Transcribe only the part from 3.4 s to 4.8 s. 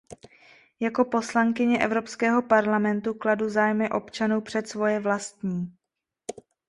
zájmy občanů před